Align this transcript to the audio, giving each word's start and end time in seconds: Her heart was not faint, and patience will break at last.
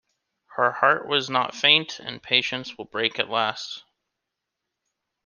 Her 0.55 0.71
heart 0.71 1.07
was 1.07 1.29
not 1.29 1.53
faint, 1.53 1.99
and 1.99 2.23
patience 2.23 2.75
will 2.75 2.85
break 2.85 3.19
at 3.19 3.29
last. 3.29 3.83